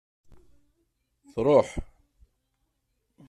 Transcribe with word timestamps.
Truḥ. 1.31 1.69